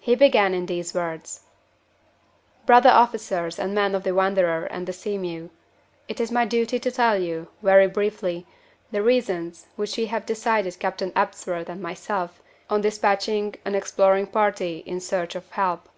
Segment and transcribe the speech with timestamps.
[0.00, 1.42] He began in these words:
[2.66, 5.50] "Brother officers and men of the Wanderer and Sea mew,
[6.08, 8.44] it is my duty to tell you, very briefly,
[8.90, 14.98] the reasons which have decided Captain Ebsworth and myself on dispatching an exploring party in
[14.98, 15.88] search of help.